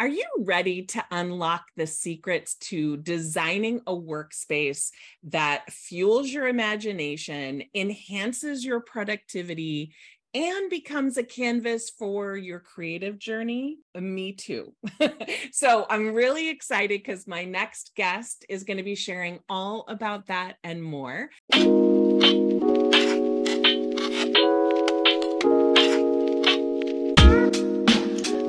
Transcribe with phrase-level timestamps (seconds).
[0.00, 4.90] Are you ready to unlock the secrets to designing a workspace
[5.24, 9.92] that fuels your imagination, enhances your productivity,
[10.34, 13.78] and becomes a canvas for your creative journey?
[13.98, 14.72] Me too.
[15.50, 20.26] so I'm really excited because my next guest is going to be sharing all about
[20.26, 21.30] that and more.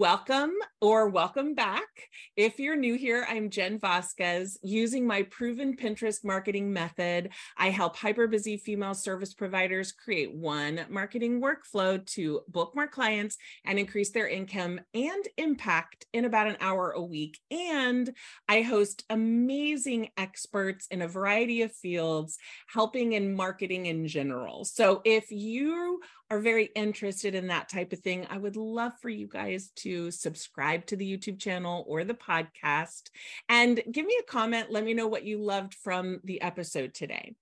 [0.00, 1.84] Welcome or welcome back.
[2.34, 4.58] If you're new here, I'm Jen Vasquez.
[4.62, 7.28] Using my proven Pinterest marketing method,
[7.58, 13.36] I help hyper busy female service providers create one marketing workflow to book more clients
[13.66, 17.38] and increase their income and impact in about an hour a week.
[17.50, 18.10] And
[18.48, 22.38] I host amazing experts in a variety of fields,
[22.72, 24.64] helping in marketing in general.
[24.64, 29.08] So if you are very interested in that type of thing, I would love for
[29.08, 33.10] you guys to subscribe to the YouTube channel or the podcast
[33.48, 34.70] and give me a comment.
[34.70, 37.34] Let me know what you loved from the episode today.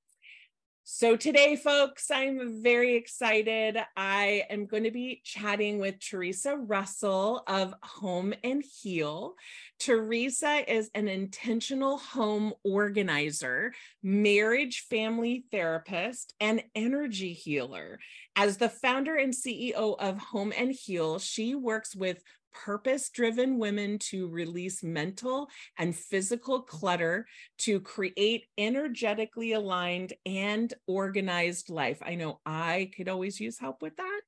[0.90, 3.76] So, today, folks, I'm very excited.
[3.94, 9.34] I am going to be chatting with Theresa Russell of Home and Heal.
[9.78, 18.00] Theresa is an intentional home organizer, marriage family therapist, and energy healer.
[18.34, 22.22] As the founder and CEO of Home and Heal, she works with
[22.52, 27.26] purpose driven women to release mental and physical clutter
[27.58, 31.98] to create energetically aligned and organized life.
[32.02, 34.22] I know I could always use help with that.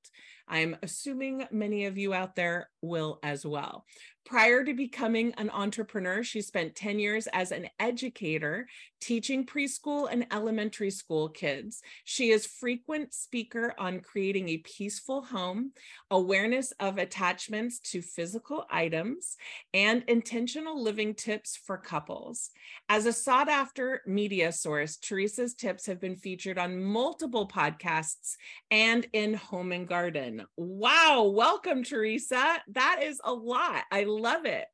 [0.50, 3.86] I'm assuming many of you out there will as well.
[4.26, 8.68] Prior to becoming an entrepreneur, she spent 10 years as an educator
[9.00, 11.82] teaching preschool and elementary school kids.
[12.04, 15.72] She is frequent speaker on creating a peaceful home,
[16.10, 19.36] awareness of attachments to physical items,
[19.72, 22.50] and intentional living tips for couples.
[22.88, 28.36] As a sought after media source, Theresa's tips have been featured on multiple podcasts
[28.70, 30.39] and in Home and Garden.
[30.56, 32.58] Wow, welcome Theresa.
[32.68, 33.84] That is a lot.
[33.90, 34.66] I love it.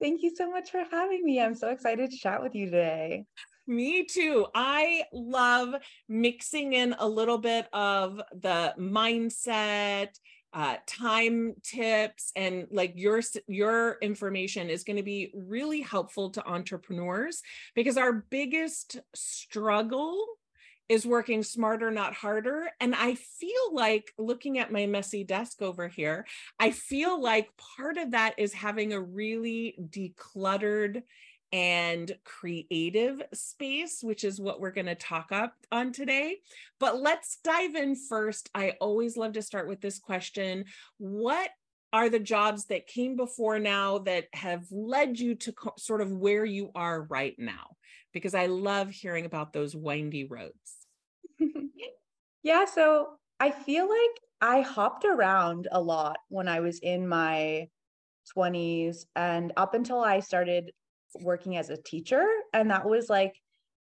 [0.00, 1.40] Thank you so much for having me.
[1.40, 3.24] I'm so excited to chat with you today.
[3.68, 4.46] Me too.
[4.52, 5.76] I love
[6.08, 10.08] mixing in a little bit of the mindset,
[10.52, 16.44] uh, time tips, and like your your information is going to be really helpful to
[16.46, 17.40] entrepreneurs
[17.76, 20.26] because our biggest struggle
[20.92, 22.68] is working smarter, not harder.
[22.78, 26.26] And I feel like looking at my messy desk over here,
[26.60, 31.02] I feel like part of that is having a really decluttered
[31.50, 36.40] and creative space, which is what we're going to talk up on today.
[36.78, 38.50] But let's dive in first.
[38.54, 40.66] I always love to start with this question
[40.98, 41.48] What
[41.94, 46.12] are the jobs that came before now that have led you to co- sort of
[46.12, 47.76] where you are right now?
[48.12, 50.81] Because I love hearing about those windy roads.
[52.42, 53.10] yeah, so
[53.40, 57.68] I feel like I hopped around a lot when I was in my
[58.32, 60.72] 20s and up until I started
[61.20, 62.26] working as a teacher.
[62.52, 63.34] And that was like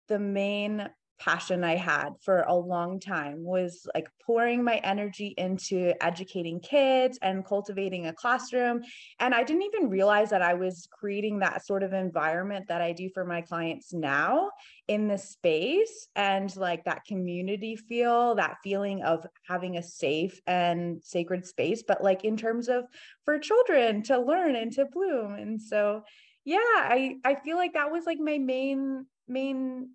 [0.08, 0.88] the main
[1.18, 7.18] passion I had for a long time was like pouring my energy into educating kids
[7.22, 8.82] and cultivating a classroom.
[9.20, 12.92] And I didn't even realize that I was creating that sort of environment that I
[12.92, 14.50] do for my clients now
[14.88, 21.02] in the space and like that community feel, that feeling of having a safe and
[21.02, 22.84] sacred space, but like in terms of
[23.24, 25.34] for children to learn and to bloom.
[25.34, 26.02] And so
[26.44, 29.90] yeah, I I feel like that was like my main main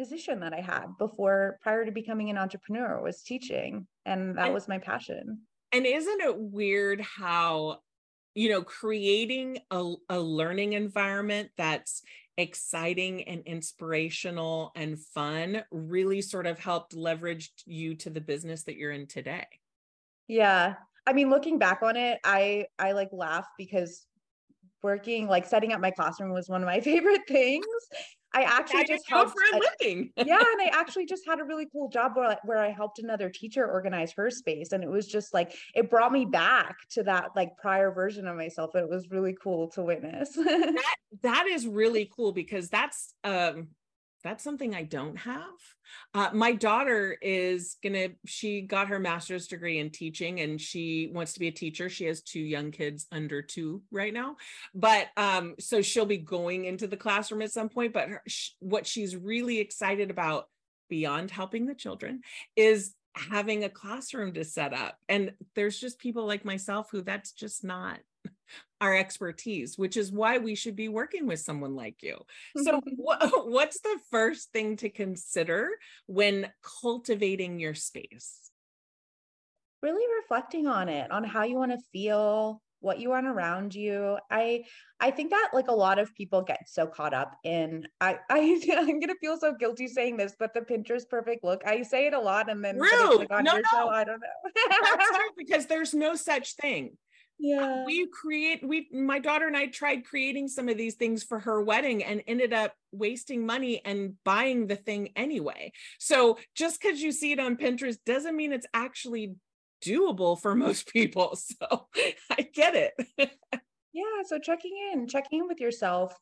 [0.00, 4.54] position that I had before prior to becoming an entrepreneur was teaching and that and,
[4.54, 5.40] was my passion.
[5.72, 7.80] And isn't it weird how
[8.34, 12.02] you know creating a, a learning environment that's
[12.38, 18.76] exciting and inspirational and fun really sort of helped leverage you to the business that
[18.76, 19.46] you're in today.
[20.28, 20.74] Yeah.
[21.06, 24.06] I mean looking back on it, I I like laugh because
[24.82, 27.66] working like setting up my classroom was one of my favorite things
[28.32, 30.10] I actually just helped for a living.
[30.16, 30.22] yeah,
[30.52, 33.66] and I actually just had a really cool job where where I helped another teacher
[33.66, 37.56] organize her space, and it was just like it brought me back to that like
[37.56, 38.74] prior version of myself.
[38.74, 40.32] And it was really cool to witness.
[40.34, 43.68] that, that is really cool because that's um
[44.22, 45.42] that's something I don't have.
[46.14, 51.32] Uh, my daughter is gonna, she got her master's degree in teaching and she wants
[51.34, 51.88] to be a teacher.
[51.88, 54.36] She has two young kids under two right now.
[54.74, 57.92] But um, so she'll be going into the classroom at some point.
[57.92, 60.48] But her, sh- what she's really excited about
[60.88, 62.20] beyond helping the children
[62.56, 64.96] is having a classroom to set up.
[65.08, 67.98] And there's just people like myself who that's just not
[68.80, 72.18] our expertise, which is why we should be working with someone like you.
[72.56, 72.94] So, mm-hmm.
[72.96, 75.70] what, what's the first thing to consider
[76.06, 76.50] when
[76.80, 78.50] cultivating your space?
[79.82, 84.18] Really reflecting on it, on how you want to feel, what you want around you.
[84.30, 84.64] I
[84.98, 88.60] I think that like a lot of people get so caught up in I, I
[88.76, 91.62] I'm gonna feel so guilty saying this, but the Pinterest perfect look.
[91.66, 93.62] I say it a lot and then like on no, no.
[93.70, 95.20] show, I don't know.
[95.36, 96.96] because there's no such thing
[97.40, 97.84] yeah.
[97.86, 101.62] We create we my daughter and i tried creating some of these things for her
[101.62, 105.72] wedding and ended up wasting money and buying the thing anyway.
[105.98, 109.36] So just because you see it on pinterest doesn't mean it's actually
[109.82, 111.34] doable for most people.
[111.36, 111.88] So
[112.30, 112.92] i get it.
[113.92, 116.14] Yeah so checking in checking in with yourself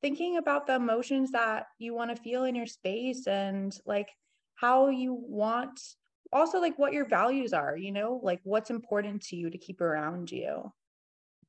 [0.00, 4.08] thinking about the emotions that you want to feel in your space and like
[4.54, 5.78] how you want
[6.32, 9.80] also like what your values are, you know, like what's important to you to keep
[9.80, 10.72] around you.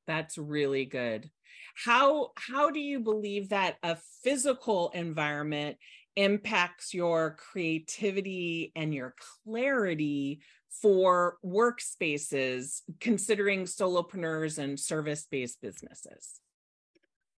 [0.07, 1.29] That's really good.
[1.75, 5.77] How how do you believe that a physical environment
[6.15, 10.41] impacts your creativity and your clarity
[10.81, 16.39] for workspaces considering solopreneurs and service-based businesses?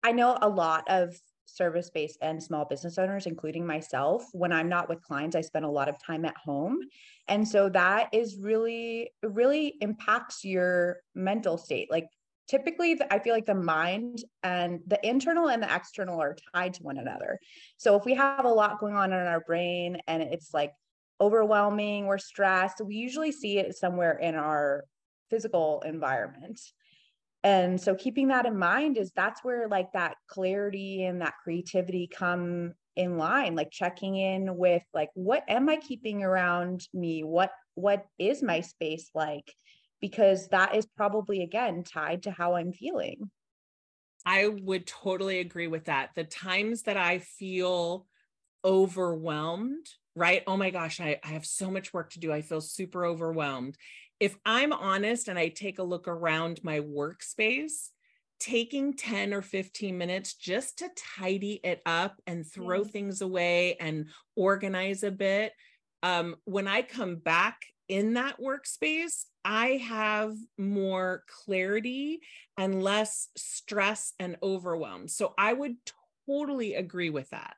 [0.02, 4.68] I know a lot of service based and small business owners, including myself, when I'm
[4.68, 6.78] not with clients, I spend a lot of time at home.
[7.28, 11.90] And so that is really, really impacts your mental state.
[11.90, 12.08] Like
[12.48, 16.82] typically, I feel like the mind and the internal and the external are tied to
[16.82, 17.38] one another.
[17.76, 20.72] So if we have a lot going on in our brain and it's like
[21.20, 24.84] overwhelming, we're stressed, we usually see it somewhere in our
[25.30, 26.60] physical environment
[27.44, 32.08] and so keeping that in mind is that's where like that clarity and that creativity
[32.12, 37.24] come in line like checking in with like what am i keeping around me?
[37.24, 39.52] What what is my space like?
[40.00, 43.30] Because that is probably again tied to how i'm feeling.
[44.24, 46.10] I would totally agree with that.
[46.14, 48.06] The times that i feel
[48.64, 50.42] overwhelmed right?
[50.46, 52.32] Oh my gosh I, I have so much work to do.
[52.32, 53.76] I feel super overwhelmed
[54.22, 57.88] if I'm honest and I take a look around my workspace,
[58.38, 60.88] taking 10 or 15 minutes just to
[61.18, 65.54] tidy it up and throw things away and organize a bit.
[66.04, 72.20] Um, when I come back in that workspace, I have more clarity
[72.56, 75.08] and less stress and overwhelm.
[75.08, 75.74] So I would
[76.28, 77.56] totally agree with that.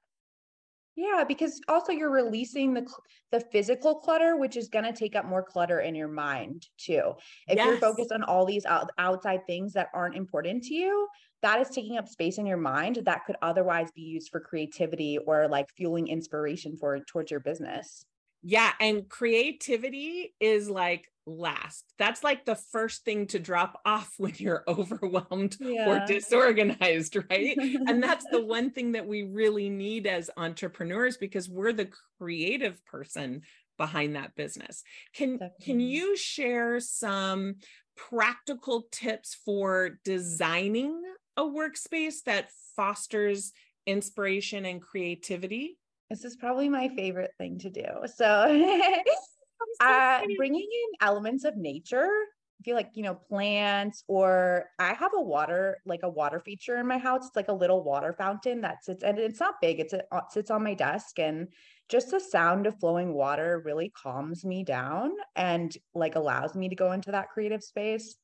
[0.96, 2.86] Yeah, because also you're releasing the
[3.32, 7.14] the physical clutter, which is going to take up more clutter in your mind too.
[7.48, 7.66] If yes.
[7.66, 11.08] you're focused on all these out, outside things that aren't important to you,
[11.42, 15.18] that is taking up space in your mind that could otherwise be used for creativity
[15.26, 18.06] or like fueling inspiration for towards your business.
[18.46, 21.84] Yeah, and creativity is like last.
[21.98, 25.88] That's like the first thing to drop off when you're overwhelmed yeah.
[25.88, 27.56] or disorganized, right?
[27.56, 31.88] and that's the one thing that we really need as entrepreneurs because we're the
[32.18, 33.42] creative person
[33.78, 34.82] behind that business.
[35.14, 35.64] Can Definitely.
[35.64, 37.56] can you share some
[37.96, 41.00] practical tips for designing
[41.36, 43.52] a workspace that fosters
[43.86, 45.78] inspiration and creativity?
[46.14, 47.86] This is probably my favorite thing to do.
[48.14, 48.24] So,
[49.80, 55.10] uh, bringing in elements of nature, I feel like, you know, plants, or I have
[55.12, 57.26] a water, like a water feature in my house.
[57.26, 60.24] It's like a little water fountain that sits, and it's not big, it's a, it
[60.30, 61.18] sits on my desk.
[61.18, 61.48] And
[61.88, 66.76] just the sound of flowing water really calms me down and like allows me to
[66.76, 68.14] go into that creative space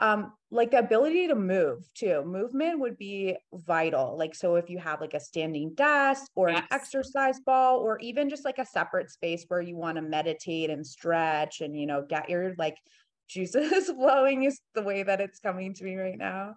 [0.00, 2.24] um like the ability to move too.
[2.24, 4.16] Movement would be vital.
[4.18, 6.58] Like so if you have like a standing desk or yes.
[6.58, 10.70] an exercise ball or even just like a separate space where you want to meditate
[10.70, 12.76] and stretch and you know get your like
[13.28, 16.56] juices flowing is the way that it's coming to me right now.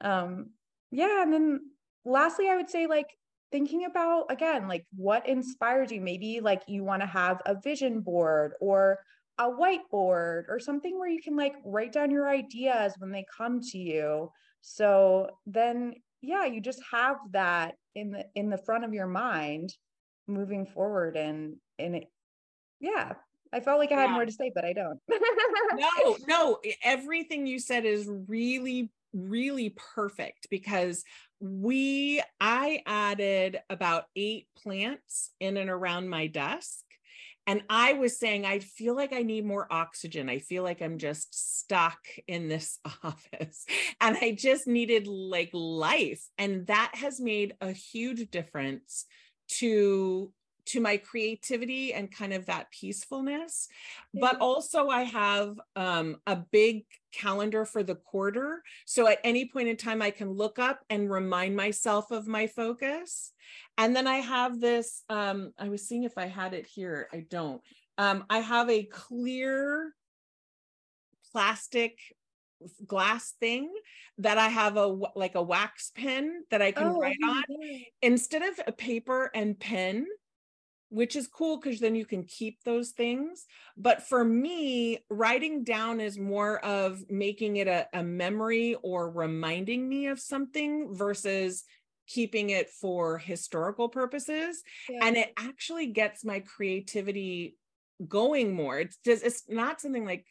[0.00, 0.50] Um
[0.90, 1.60] yeah and then
[2.06, 3.10] lastly i would say like
[3.50, 6.00] thinking about again like what inspires you.
[6.00, 8.98] Maybe like you want to have a vision board or
[9.38, 13.60] a whiteboard or something where you can like write down your ideas when they come
[13.60, 14.30] to you.
[14.60, 19.74] So then yeah, you just have that in the in the front of your mind
[20.26, 22.04] moving forward and and it
[22.80, 23.14] yeah
[23.52, 24.14] I felt like I had yeah.
[24.14, 25.00] more to say, but I don't.
[25.74, 31.04] no, no, everything you said is really, really perfect because
[31.40, 36.84] we, I added about eight plants in and around my desk.
[37.48, 40.28] And I was saying, I feel like I need more oxygen.
[40.28, 43.64] I feel like I'm just stuck in this office
[44.02, 46.22] and I just needed like life.
[46.36, 49.06] And that has made a huge difference
[49.60, 50.30] to
[50.66, 53.68] to my creativity and kind of that peacefulness
[54.12, 58.62] but also i have um, a big calendar for the quarter.
[58.84, 62.46] So at any point in time i can look up and remind myself of my
[62.46, 63.32] focus.
[63.76, 67.08] And then i have this um, i was seeing if i had it here.
[67.12, 67.60] I don't.
[67.96, 69.92] Um, i have a clear
[71.32, 71.98] plastic
[72.86, 73.72] glass thing
[74.18, 77.44] that I have a like a wax pen that I can oh, write on.
[78.02, 80.06] instead of a paper and pen
[80.90, 83.44] which is cool because then you can keep those things.
[83.76, 89.88] But for me, writing down is more of making it a, a memory or reminding
[89.88, 91.64] me of something versus
[92.06, 94.62] keeping it for historical purposes.
[94.88, 95.06] Yeah.
[95.06, 97.56] And it actually gets my creativity
[98.06, 98.78] going more.
[98.78, 100.24] It's just, it's not something like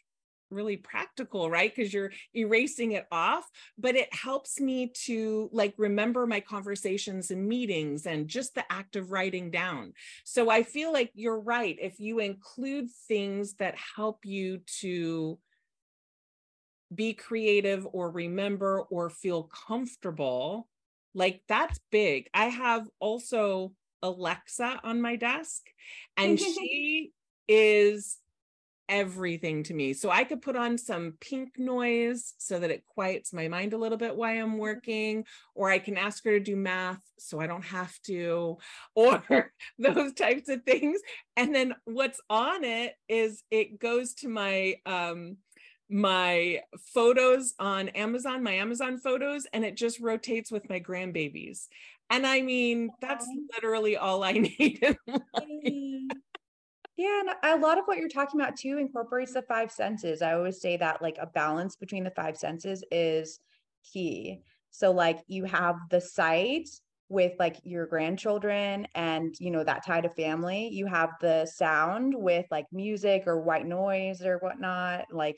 [0.50, 1.74] really practical, right?
[1.74, 7.46] Because you're erasing it off, but it helps me to like remember my conversations and
[7.46, 9.92] meetings and just the act of writing down.
[10.24, 11.76] So I feel like you're right.
[11.80, 15.38] If you include things that help you to
[16.94, 20.68] be creative or remember or feel comfortable,
[21.14, 22.28] like that's big.
[22.32, 25.62] I have also Alexa on my desk,
[26.16, 27.12] and she
[27.48, 28.18] is
[28.88, 29.92] everything to me.
[29.92, 33.78] So I could put on some pink noise so that it quiets my mind a
[33.78, 34.58] little bit while I'm mm-hmm.
[34.58, 38.58] working, or I can ask her to do math so I don't have to,
[38.94, 39.22] or
[39.78, 41.00] those types of things.
[41.36, 45.36] And then what's on it is it goes to my um
[45.90, 46.60] my
[46.92, 51.66] photos on Amazon, my Amazon photos, and it just rotates with my grandbabies.
[52.10, 54.96] And I mean, that's literally all I need
[56.98, 60.20] yeah, and a lot of what you're talking about too incorporates the five senses.
[60.20, 63.38] I always say that like a balance between the five senses is
[63.92, 64.42] key.
[64.72, 66.68] So like you have the sight
[67.08, 70.70] with like your grandchildren and you know that tie to family.
[70.72, 75.04] You have the sound with like music or white noise or whatnot.
[75.12, 75.36] Like,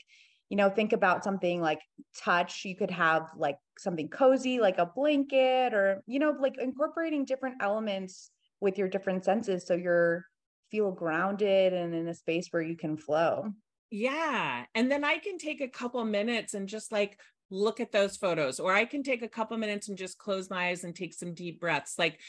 [0.49, 1.81] you know, think about something like
[2.17, 2.65] touch.
[2.65, 7.61] You could have like something cozy, like a blanket, or you know, like incorporating different
[7.61, 9.67] elements with your different senses.
[9.67, 10.25] So you're
[10.71, 13.51] feel grounded and in a space where you can flow.
[13.91, 14.63] Yeah.
[14.73, 18.59] And then I can take a couple minutes and just like look at those photos,
[18.59, 21.33] or I can take a couple minutes and just close my eyes and take some
[21.33, 21.95] deep breaths.
[21.99, 22.19] Like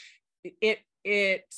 [0.43, 1.55] it, it,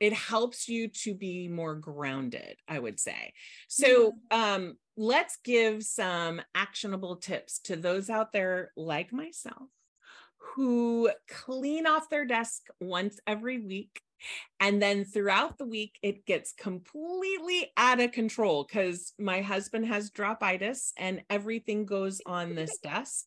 [0.00, 3.32] it helps you to be more grounded i would say
[3.68, 9.68] so um let's give some actionable tips to those out there like myself
[10.54, 14.02] who clean off their desk once every week
[14.60, 20.10] and then throughout the week, it gets completely out of control because my husband has
[20.10, 23.26] dropitis and everything goes on this desk.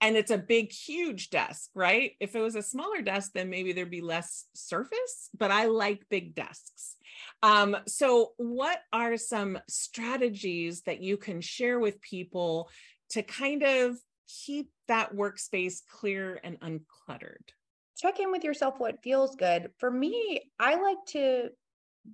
[0.00, 2.12] And it's a big, huge desk, right?
[2.20, 6.08] If it was a smaller desk, then maybe there'd be less surface, but I like
[6.10, 6.96] big desks.
[7.42, 12.68] Um, so, what are some strategies that you can share with people
[13.10, 13.96] to kind of
[14.28, 17.52] keep that workspace clear and uncluttered?
[17.96, 19.70] Check in with yourself what feels good.
[19.78, 21.50] For me, I like to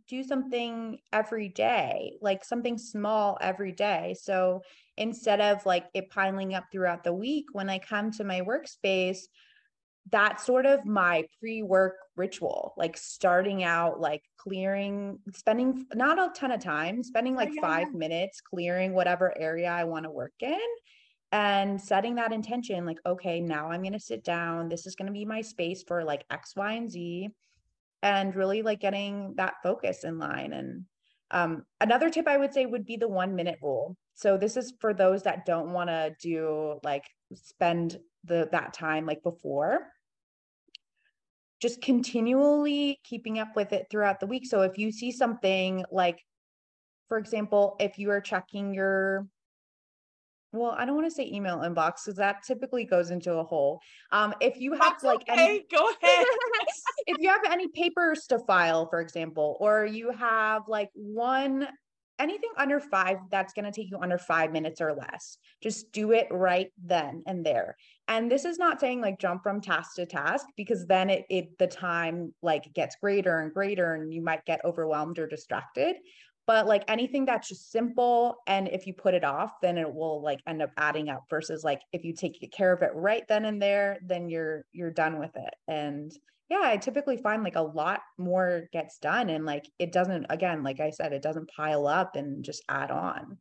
[0.09, 4.15] do something every day, like something small every day.
[4.21, 4.63] So
[4.97, 9.21] instead of like it piling up throughout the week, when I come to my workspace,
[10.11, 16.51] that's sort of my pre-work ritual like starting out like clearing spending not a ton
[16.51, 17.61] of time spending oh, like yeah.
[17.61, 20.59] five minutes clearing whatever area i want to work in
[21.33, 25.07] and setting that intention like okay now i'm going to sit down this is going
[25.07, 27.29] to be my space for like x y and z
[28.03, 30.85] and really like getting that focus in line and
[31.31, 33.97] um, another tip i would say would be the one minute rule.
[34.15, 39.07] So this is for those that don't want to do like spend the that time
[39.07, 39.87] like before.
[41.61, 44.47] Just continually keeping up with it throughout the week.
[44.47, 46.19] So if you see something like
[47.09, 49.27] for example if you are checking your
[50.53, 53.81] well, I don't want to say email inbox because that typically goes into a hole.
[54.11, 55.45] Um, if you have That's like okay.
[55.45, 56.27] any, go ahead.
[57.07, 61.69] if you have any papers to file, for example, or you have like one
[62.21, 65.39] anything under five, that's going to take you under five minutes or less.
[65.63, 67.77] Just do it right then and there.
[68.09, 71.59] And this is not saying like jump from task to task because then it, it
[71.59, 75.97] the time like gets greater and greater and you might get overwhelmed or distracted
[76.51, 80.21] but like anything that's just simple and if you put it off then it will
[80.21, 83.45] like end up adding up versus like if you take care of it right then
[83.45, 85.55] and there then you're you're done with it.
[85.69, 86.11] And
[86.49, 90.65] yeah i typically find like a lot more gets done and like it doesn't again
[90.65, 93.39] like i said it doesn't pile up and just add on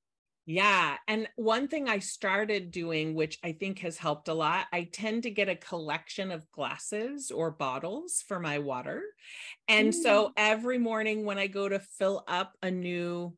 [0.50, 0.96] yeah.
[1.08, 5.22] And one thing I started doing, which I think has helped a lot, I tend
[5.24, 9.04] to get a collection of glasses or bottles for my water.
[9.68, 9.94] And mm.
[9.94, 13.38] so every morning when I go to fill up a new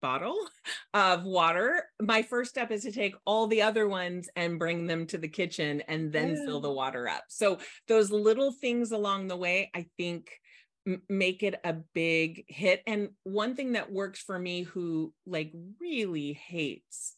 [0.00, 0.38] bottle
[0.94, 5.06] of water, my first step is to take all the other ones and bring them
[5.08, 6.46] to the kitchen and then yeah.
[6.46, 7.24] fill the water up.
[7.28, 7.58] So
[7.88, 10.30] those little things along the way, I think
[11.08, 16.32] make it a big hit and one thing that works for me who like really
[16.32, 17.16] hates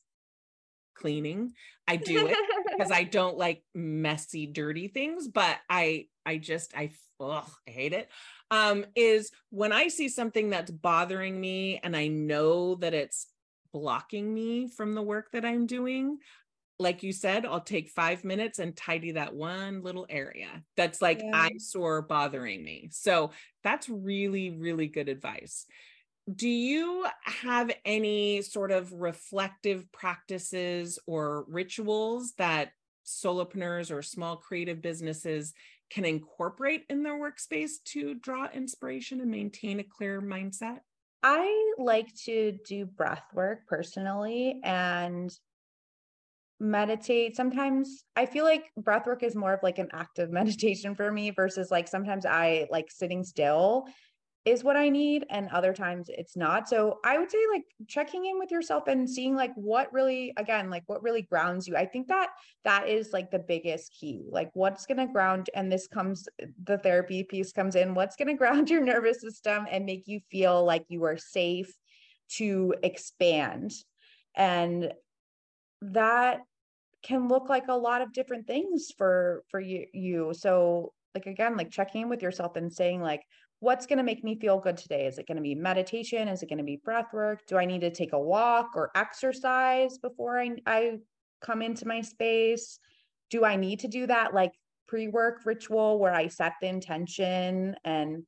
[0.94, 1.52] cleaning
[1.88, 2.36] i do it
[2.76, 6.90] because i don't like messy dirty things but i i just i
[7.20, 8.08] ugh, i hate it
[8.50, 13.26] um is when i see something that's bothering me and i know that it's
[13.72, 16.18] blocking me from the work that i'm doing
[16.78, 21.22] like you said, I'll take five minutes and tidy that one little area that's like
[21.22, 21.30] yeah.
[21.32, 22.88] eyesore bothering me.
[22.90, 23.30] So
[23.62, 25.66] that's really, really good advice.
[26.32, 32.70] Do you have any sort of reflective practices or rituals that
[33.06, 35.52] solopreneurs or small creative businesses
[35.90, 40.78] can incorporate in their workspace to draw inspiration and maintain a clear mindset?
[41.22, 45.34] I like to do breath work personally and
[46.64, 47.36] meditate.
[47.36, 51.30] Sometimes i feel like breath work is more of like an active meditation for me
[51.30, 53.86] versus like sometimes i like sitting still
[54.44, 56.68] is what i need and other times it's not.
[56.68, 60.70] So i would say like checking in with yourself and seeing like what really again
[60.70, 61.76] like what really grounds you.
[61.76, 62.28] I think that
[62.64, 64.26] that is like the biggest key.
[64.30, 66.28] Like what's going to ground and this comes
[66.64, 70.20] the therapy piece comes in what's going to ground your nervous system and make you
[70.30, 71.72] feel like you are safe
[72.36, 73.72] to expand?
[74.36, 74.92] And
[75.80, 76.40] that
[77.04, 81.70] can look like a lot of different things for for you so like again like
[81.70, 83.22] checking in with yourself and saying like
[83.60, 85.06] what's going to make me feel good today?
[85.06, 86.28] Is it going to be meditation?
[86.28, 87.46] Is it going to be breath work?
[87.46, 90.98] Do i need to take a walk or exercise before i i
[91.40, 92.78] come into my space?
[93.30, 94.52] Do i need to do that like
[94.86, 97.76] pre-work ritual where i set the intention?
[97.84, 98.24] And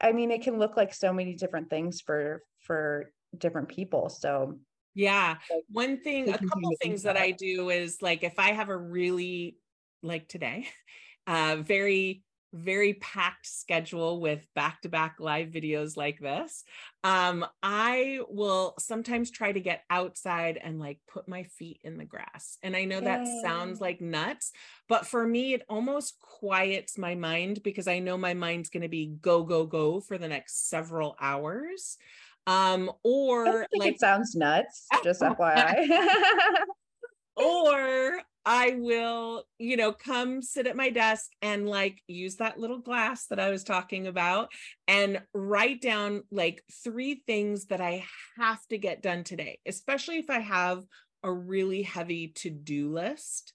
[0.00, 4.08] i mean it can look like so many different things for for different people.
[4.08, 4.58] So
[4.94, 5.38] yeah.
[5.50, 8.76] Like, One thing, a couple things that I do is like if I have a
[8.76, 9.58] really
[10.02, 10.68] like today,
[11.26, 16.64] uh very very packed schedule with back-to-back live videos like this
[17.04, 22.04] um i will sometimes try to get outside and like put my feet in the
[22.04, 24.50] grass and i know that sounds like nuts
[24.88, 28.88] but for me it almost quiets my mind because i know my mind's going to
[28.88, 31.98] be go go go for the next several hours
[32.46, 35.86] um, or like it sounds nuts, just FYI.
[37.36, 42.78] or I will, you know, come sit at my desk and like use that little
[42.78, 44.50] glass that I was talking about
[44.88, 48.04] and write down like three things that I
[48.38, 50.84] have to get done today, especially if I have
[51.22, 53.52] a really heavy to do list.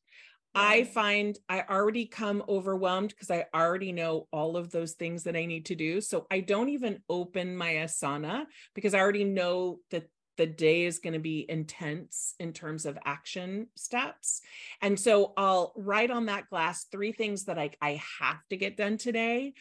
[0.55, 5.35] I find I already come overwhelmed because I already know all of those things that
[5.35, 6.01] I need to do.
[6.01, 10.05] So I don't even open my Asana because I already know that
[10.37, 14.41] the day is going to be intense in terms of action steps.
[14.81, 18.77] And so I'll write on that glass three things that I, I have to get
[18.77, 19.53] done today.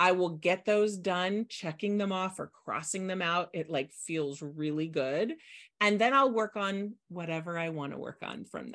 [0.00, 3.50] I will get those done, checking them off or crossing them out.
[3.52, 5.34] It like feels really good.
[5.78, 8.72] And then I'll work on whatever I want to work on from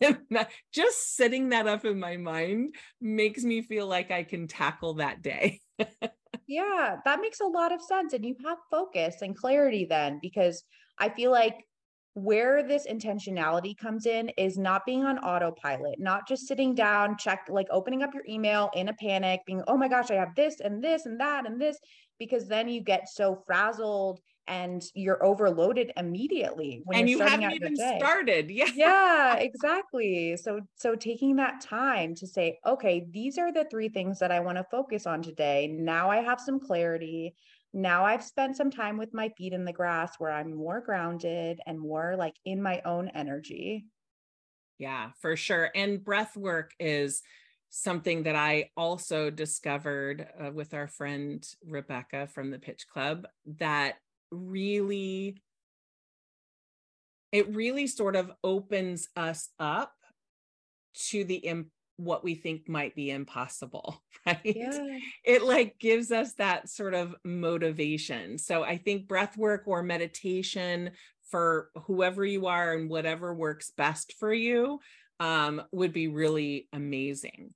[0.00, 0.48] there.
[0.72, 5.22] Just setting that up in my mind makes me feel like I can tackle that
[5.22, 5.60] day.
[6.48, 8.12] yeah, that makes a lot of sense.
[8.12, 10.64] And you have focus and clarity then, because
[10.98, 11.64] I feel like
[12.14, 17.46] where this intentionality comes in is not being on autopilot, not just sitting down, check,
[17.48, 20.60] like opening up your email in a panic, being, oh my gosh, I have this
[20.60, 21.76] and this and that and this,
[22.20, 27.76] because then you get so frazzled and you're overloaded immediately when and you haven't even
[27.76, 28.50] started.
[28.54, 28.70] Yeah.
[28.74, 30.36] Yeah, exactly.
[30.36, 34.40] So so taking that time to say, okay, these are the three things that I
[34.40, 35.68] want to focus on today.
[35.68, 37.34] Now I have some clarity
[37.74, 41.60] now I've spent some time with my feet in the grass where I'm more grounded
[41.66, 43.86] and more like in my own energy.
[44.78, 45.70] Yeah, for sure.
[45.74, 47.22] And breath work is
[47.70, 53.26] something that I also discovered uh, with our friend Rebecca from the Pitch Club
[53.58, 53.96] that
[54.34, 55.36] really
[57.32, 59.92] it really sort of opens us up
[61.08, 64.40] to the imp- what we think might be impossible right?
[64.44, 64.98] Yeah.
[65.24, 68.38] it like gives us that sort of motivation.
[68.38, 70.90] So i think breath work or meditation
[71.30, 74.80] for whoever you are and whatever works best for you
[75.20, 77.54] um, would be really amazing.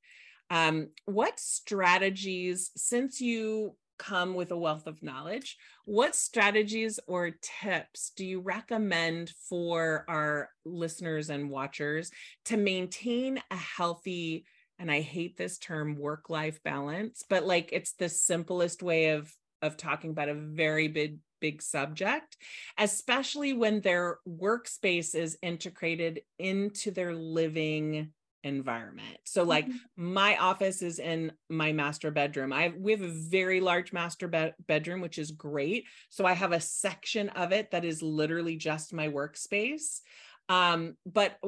[0.51, 5.57] Um, what strategies since you come with a wealth of knowledge.
[5.85, 7.33] What strategies or
[7.63, 12.11] tips do you recommend for our listeners and watchers
[12.47, 14.45] to maintain a healthy,
[14.79, 19.33] and I hate this term work life balance, but like it's the simplest way of
[19.61, 22.37] of talking about a very big big subject,
[22.79, 28.13] especially when their workspace is integrated into their living
[28.45, 29.19] environment.
[29.25, 30.13] So like mm-hmm.
[30.13, 32.53] my office is in my master bedroom.
[32.53, 35.85] I we have a very large master be- bedroom which is great.
[36.09, 40.01] So I have a section of it that is literally just my workspace.
[40.49, 41.39] Um but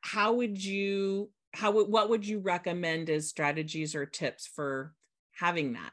[0.00, 4.94] how would you how what would you recommend as strategies or tips for
[5.32, 5.92] having that?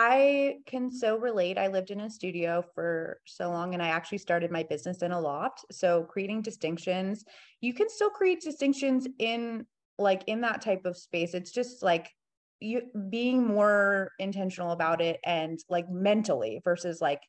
[0.00, 1.58] I can so relate.
[1.58, 5.10] I lived in a studio for so long and I actually started my business in
[5.10, 5.64] a loft.
[5.72, 7.24] So creating distinctions,
[7.60, 9.66] you can still create distinctions in
[9.98, 11.34] like in that type of space.
[11.34, 12.12] It's just like
[12.60, 17.22] you being more intentional about it and like mentally versus like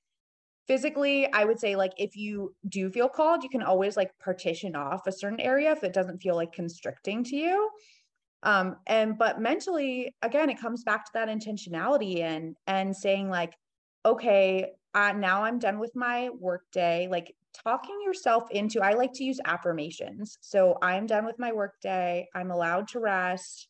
[0.68, 4.76] physically i would say like if you do feel called you can always like partition
[4.76, 7.70] off a certain area if it doesn't feel like constricting to you
[8.44, 13.54] um and but mentally again it comes back to that intentionality and and saying like
[14.06, 17.08] okay uh, now i'm done with my work day.
[17.10, 20.38] Like talking yourself into i like to use affirmations.
[20.42, 22.28] So i'm done with my work day.
[22.34, 23.68] I'm allowed to rest.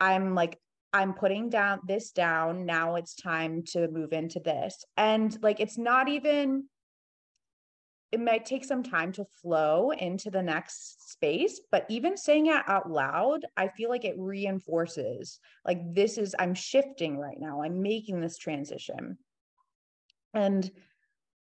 [0.00, 0.58] I'm like
[0.92, 2.66] i'm putting down this down.
[2.66, 4.84] Now it's time to move into this.
[4.96, 6.64] And like it's not even
[8.14, 12.62] it might take some time to flow into the next space but even saying it
[12.68, 17.62] out loud i feel like it reinforces like this is i'm shifting right now.
[17.62, 19.18] I'm making this transition.
[20.32, 20.70] And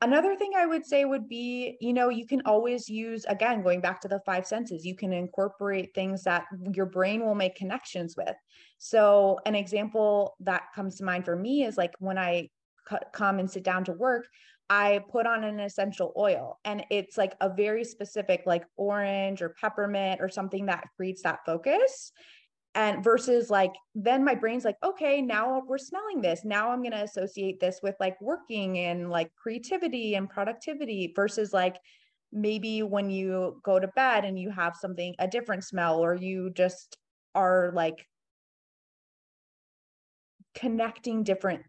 [0.00, 3.80] another thing i would say would be you know you can always use again going
[3.80, 6.44] back to the five senses you can incorporate things that
[6.74, 8.36] your brain will make connections with.
[8.78, 12.48] So an example that comes to mind for me is like when i
[13.12, 14.26] come and sit down to work
[14.74, 19.54] I put on an essential oil and it's like a very specific, like orange or
[19.60, 22.10] peppermint or something that creates that focus.
[22.74, 26.40] And versus like, then my brain's like, okay, now we're smelling this.
[26.42, 31.52] Now I'm going to associate this with like working and like creativity and productivity versus
[31.52, 31.76] like,
[32.32, 36.48] maybe when you go to bed and you have something, a different smell, or you
[36.48, 36.96] just
[37.34, 38.06] are like
[40.54, 41.60] connecting different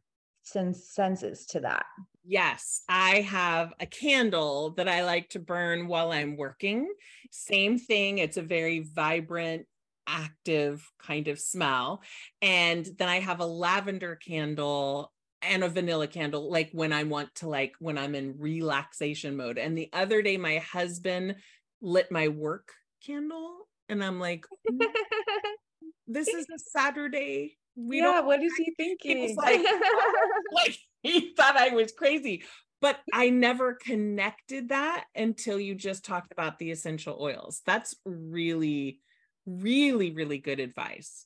[0.43, 1.85] sense, senses to that.
[2.25, 6.87] Yes, I have a candle that I like to burn while I'm working.
[7.31, 9.65] Same thing, it's a very vibrant,
[10.07, 12.01] active kind of smell.
[12.41, 17.35] And then I have a lavender candle and a vanilla candle like when I want
[17.35, 19.57] to like when I'm in relaxation mode.
[19.57, 21.35] And the other day my husband
[21.81, 22.69] lit my work
[23.05, 24.45] candle and I'm like
[26.07, 27.57] this is a Saturday.
[27.75, 29.35] We yeah, what is he thinking?
[29.35, 29.61] Like,
[30.53, 32.43] like he thought I was crazy.
[32.81, 37.61] But I never connected that until you just talked about the essential oils.
[37.65, 38.99] That's really,
[39.45, 41.25] really, really good advice.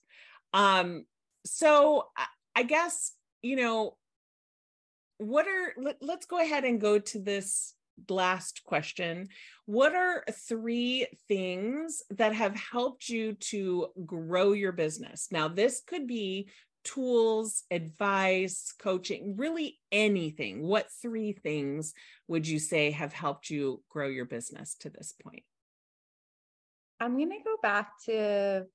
[0.53, 1.05] Um,
[1.45, 2.10] so
[2.55, 3.97] I guess, you know,
[5.17, 7.73] what are let, let's go ahead and go to this
[8.10, 9.29] last question.
[9.65, 15.27] What are three things that have helped you to grow your business?
[15.31, 16.49] Now, this could be
[16.83, 20.63] tools, advice, coaching, really anything.
[20.63, 21.93] What three things
[22.27, 25.43] would you say have helped you grow your business to this point?
[26.99, 28.65] I'm going to go back to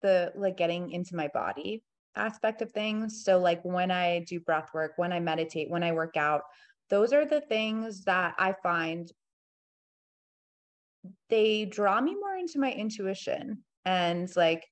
[0.00, 1.82] the like getting into my body
[2.14, 3.24] aspect of things.
[3.24, 6.42] So, like when I do breath work, when I meditate, when I work out,
[6.90, 9.10] those are the things that I find
[11.30, 14.64] they draw me more into my intuition and like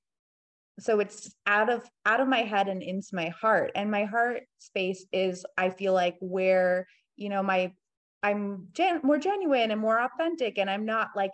[0.78, 4.42] so it's out of out of my head and into my heart and my heart
[4.58, 7.72] space is i feel like where you know my
[8.22, 11.32] i'm gen- more genuine and more authentic and i'm not like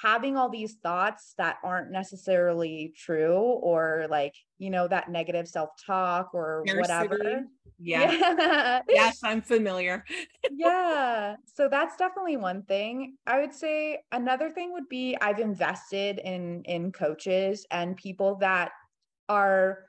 [0.00, 6.30] having all these thoughts that aren't necessarily true or like you know that negative self-talk
[6.34, 7.44] or whatever.
[7.82, 8.12] Yeah.
[8.12, 8.80] yeah.
[8.88, 10.04] yes i'm familiar.
[10.52, 11.36] Yeah.
[11.54, 13.16] So that's definitely one thing.
[13.26, 18.72] I would say another thing would be i've invested in in coaches and people that
[19.28, 19.86] are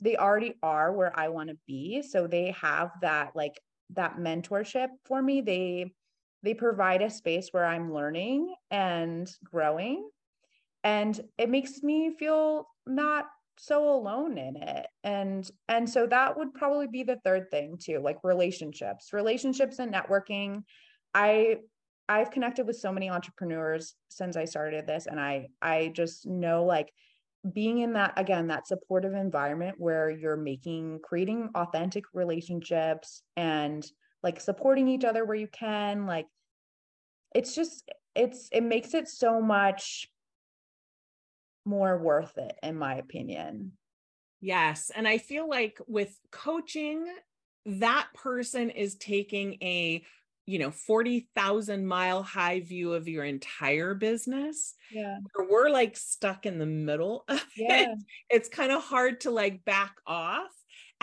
[0.00, 2.02] they already are where i want to be.
[2.02, 5.40] So they have that like that mentorship for me.
[5.40, 5.92] They
[6.44, 10.08] they provide a space where I'm learning and growing.
[10.84, 13.26] And it makes me feel not
[13.56, 18.00] so alone in it and and so that would probably be the third thing too
[18.00, 20.64] like relationships relationships and networking
[21.14, 21.56] i
[22.08, 26.64] i've connected with so many entrepreneurs since i started this and i i just know
[26.64, 26.92] like
[27.52, 33.86] being in that again that supportive environment where you're making creating authentic relationships and
[34.24, 36.26] like supporting each other where you can like
[37.34, 40.08] it's just it's it makes it so much
[41.64, 43.72] more worth it, in my opinion.
[44.40, 44.90] Yes.
[44.94, 47.06] And I feel like with coaching,
[47.66, 50.04] that person is taking a
[50.46, 54.74] you know 40,000 mile high view of your entire business.
[54.92, 55.18] Yeah.
[55.50, 57.92] we're like stuck in the middle of yeah.
[57.92, 57.98] it.
[58.28, 60.52] It's kind of hard to like back off.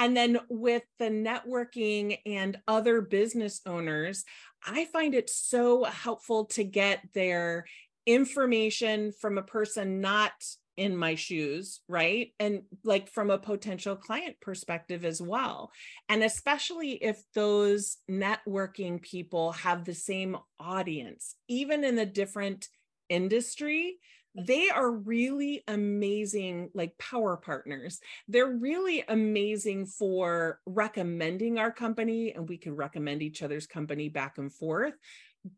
[0.01, 4.25] And then with the networking and other business owners,
[4.65, 7.65] I find it so helpful to get their
[8.07, 10.31] information from a person not
[10.75, 12.29] in my shoes, right?
[12.39, 15.71] And like from a potential client perspective as well.
[16.09, 22.69] And especially if those networking people have the same audience, even in a different
[23.07, 23.99] industry,
[24.35, 27.99] they are really amazing like power partners.
[28.27, 34.37] They're really amazing for recommending our company and we can recommend each other's company back
[34.37, 34.93] and forth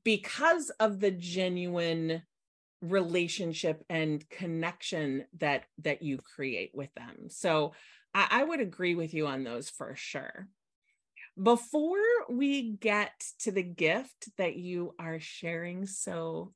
[0.04, 2.24] because of the genuine
[2.82, 7.30] relationship and connection that that you create with them.
[7.30, 7.74] So
[8.14, 10.48] I, I would agree with you on those for sure.
[11.42, 11.98] Before
[12.30, 16.54] we get to the gift that you are sharing so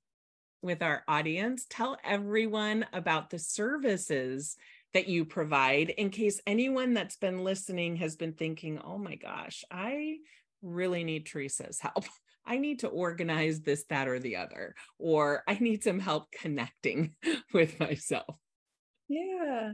[0.68, 4.56] with our audience tell everyone about the services
[4.94, 9.64] that you provide in case anyone that's been listening has been thinking oh my gosh
[9.72, 10.18] i
[10.62, 12.06] really need theresa's help
[12.48, 17.14] I need to organize this, that, or the other, or I need some help connecting
[17.54, 18.38] with myself.
[19.10, 19.74] Yeah.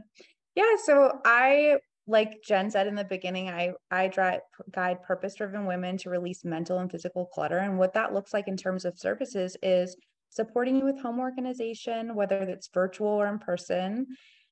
[0.56, 0.74] Yeah.
[0.84, 1.76] So I,
[2.08, 4.40] like Jen said in the beginning, I, I drive,
[4.72, 7.58] guide purpose driven women to release mental and physical clutter.
[7.58, 9.96] And what that looks like in terms of services is
[10.34, 14.06] supporting you with home organization, whether it's virtual or in person,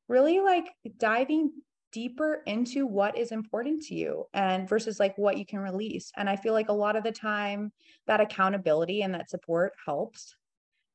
[0.08, 0.68] really like
[0.98, 1.50] diving
[1.92, 6.10] deeper into what is important to you and versus like what you can release.
[6.16, 7.72] And I feel like a lot of the time
[8.06, 10.34] that accountability and that support helps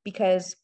[0.03, 0.55] because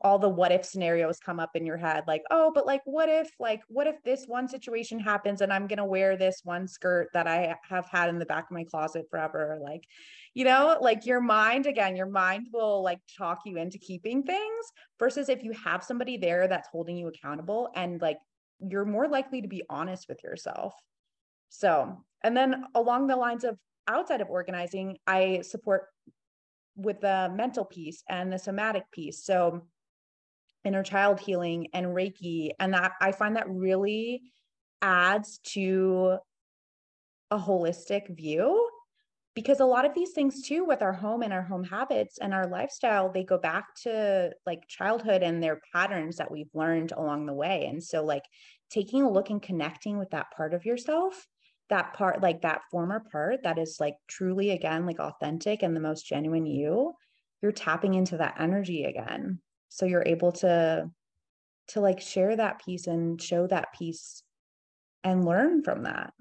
[0.00, 3.08] all the what if scenarios come up in your head like oh but like what
[3.08, 6.68] if like what if this one situation happens and i'm going to wear this one
[6.68, 9.82] skirt that i have had in the back of my closet forever like
[10.36, 14.72] you know like your mind again your mind will like talk you into keeping things
[14.98, 18.18] versus if you have somebody there that's holding you accountable and like
[18.60, 20.74] you're more likely to be honest with yourself.
[21.48, 23.56] So, and then along the lines of
[23.88, 25.86] outside of organizing, I support
[26.76, 29.24] with the mental piece and the somatic piece.
[29.24, 29.62] So,
[30.64, 32.50] inner child healing and Reiki.
[32.58, 34.22] And that I find that really
[34.82, 36.18] adds to
[37.30, 38.65] a holistic view
[39.36, 42.32] because a lot of these things too with our home and our home habits and
[42.32, 47.26] our lifestyle they go back to like childhood and their patterns that we've learned along
[47.26, 47.66] the way.
[47.66, 48.24] And so like
[48.70, 51.28] taking a look and connecting with that part of yourself
[51.68, 55.80] that part like that former part that is like truly again like authentic and the
[55.80, 56.94] most genuine you
[57.42, 59.40] you're tapping into that energy again.
[59.68, 60.90] So you're able to
[61.68, 64.22] to like share that piece and show that piece
[65.04, 66.12] and learn from that.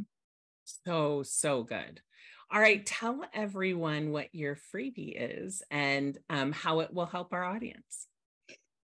[0.66, 2.02] So so good
[2.52, 7.44] all right, tell everyone what your freebie is and um, how it will help our
[7.44, 8.08] audience.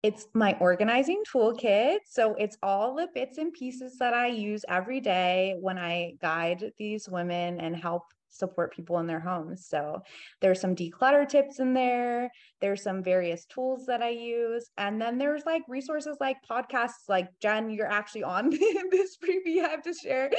[0.03, 1.99] It's my organizing toolkit.
[2.07, 6.73] So it's all the bits and pieces that I use every day when I guide
[6.79, 9.67] these women and help support people in their homes.
[9.67, 10.03] So
[10.41, 12.31] there's some declutter tips in there.
[12.61, 14.71] There's some various tools that I use.
[14.77, 18.51] And then there's like resources like podcasts like Jen, you're actually on
[18.91, 20.31] this freebie I have to share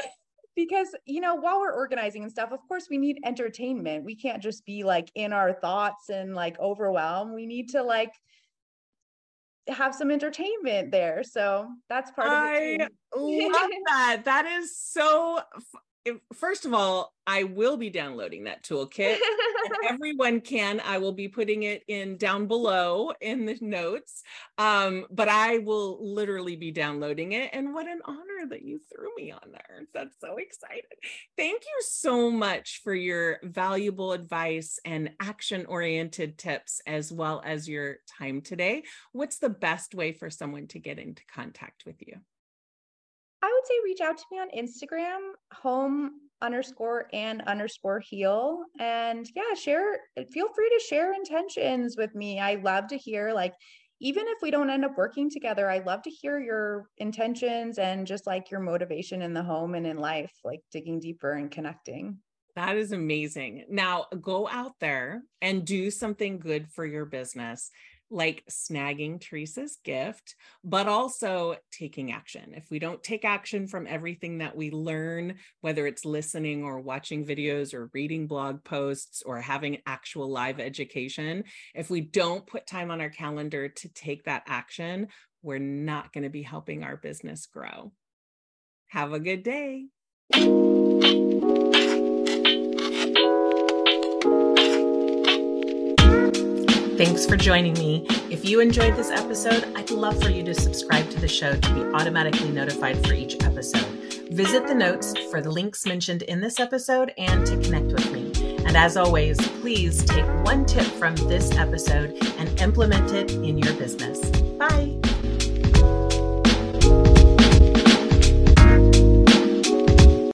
[0.55, 4.03] because you know while we're organizing and stuff of course we need entertainment.
[4.03, 7.33] We can't just be like in our thoughts and like overwhelmed.
[7.33, 8.13] We need to like
[9.67, 11.23] have some entertainment there.
[11.23, 13.49] So that's part I of it too.
[13.53, 14.21] love that.
[14.25, 15.41] That is so
[16.33, 19.19] first of all, I will be downloading that toolkit.
[19.89, 20.81] everyone can.
[20.83, 24.23] I will be putting it in down below in the notes.
[24.57, 27.49] Um, but I will literally be downloading it.
[27.53, 29.81] And what an honor that you threw me on there.
[29.93, 30.83] That's so exciting.
[31.37, 37.69] Thank you so much for your valuable advice and action oriented tips, as well as
[37.69, 38.83] your time today.
[39.11, 42.15] What's the best way for someone to get into contact with you?
[43.41, 48.63] I would say reach out to me on Instagram, home underscore and underscore heal.
[48.79, 49.99] And yeah, share,
[50.31, 52.39] feel free to share intentions with me.
[52.39, 53.53] I love to hear like
[54.01, 58.07] even if we don't end up working together, I love to hear your intentions and
[58.07, 62.19] just like your motivation in the home and in life, like digging deeper and connecting.
[62.55, 63.65] That is amazing.
[63.69, 67.71] Now go out there and do something good for your business
[68.11, 72.53] like snagging Theresa's gift, but also taking action.
[72.55, 77.25] If we don't take action from everything that we learn, whether it's listening or watching
[77.25, 81.43] videos or reading blog posts or having actual live education,
[81.75, 85.07] if we don't put time on our calendar to take that action,
[85.41, 87.91] we're not going to be helping our business grow.
[88.87, 89.85] Have a good day.
[96.99, 98.05] Thanks for joining me.
[98.29, 101.73] If you enjoyed this episode, I'd love for you to subscribe to the show to
[101.73, 103.87] be automatically notified for each episode.
[104.31, 108.33] Visit the notes for the links mentioned in this episode and to connect with me.
[108.65, 113.73] And as always, please take one tip from this episode and implement it in your
[113.75, 114.19] business.
[114.57, 114.98] Bye.